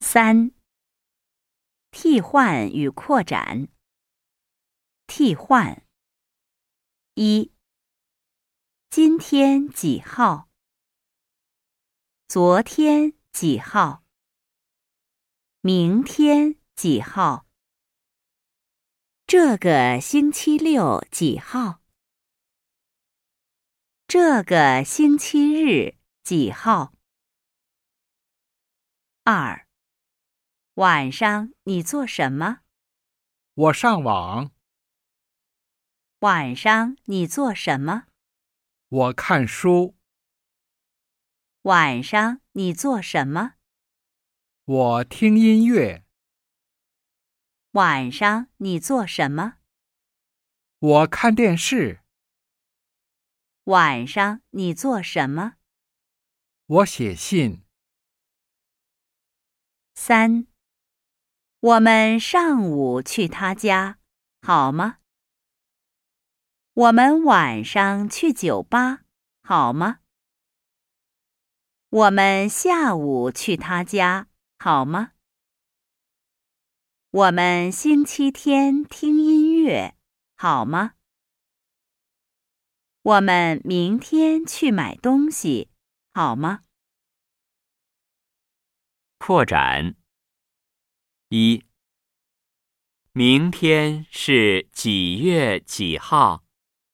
[0.00, 0.52] 三、
[1.90, 3.68] 替换与扩展。
[5.06, 5.86] 替换：
[7.14, 7.52] 一、
[8.90, 10.48] 今天几号？
[12.28, 14.04] 昨天几号？
[15.60, 17.46] 明天几号？
[19.26, 21.80] 这个星期六几号？
[24.06, 26.92] 这个星期日几号？
[29.24, 29.65] 二、
[30.76, 32.60] 晚上你做什么？
[33.54, 34.52] 我上网。
[36.18, 38.08] 晚上你做什么？
[38.90, 39.96] 我看书。
[41.62, 43.54] 晚上你做什么？
[44.66, 46.04] 我听音乐。
[47.70, 49.56] 晚上你做什么？
[50.78, 52.02] 我看电视。
[53.64, 55.54] 晚上你做什么？
[56.66, 57.64] 我写信。
[59.94, 60.46] 三，
[61.66, 63.98] 我们上午去他家，
[64.40, 64.98] 好吗？
[66.74, 69.00] 我们晚上去酒吧，
[69.42, 69.98] 好吗？
[71.88, 74.28] 我们下午去他家，
[74.60, 75.14] 好吗？
[77.10, 79.96] 我们星期天听音乐，
[80.36, 80.92] 好吗？
[83.02, 85.70] 我们明天去买东西，
[86.14, 86.60] 好吗？
[89.18, 89.96] 扩展。
[91.28, 91.64] 一，
[93.10, 96.44] 明天是几月几号？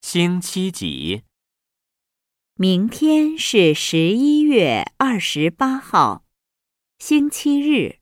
[0.01, 1.25] 星期几？
[2.55, 6.25] 明天是十一月二十八号，
[6.99, 8.01] 星期日。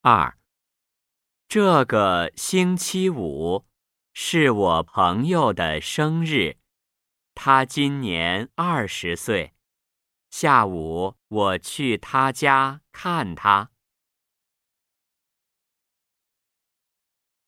[0.00, 0.38] 二，
[1.46, 3.66] 这个星期五
[4.14, 6.56] 是我朋友的生日，
[7.34, 9.52] 他今年二十岁。
[10.30, 13.72] 下午我去他家看他。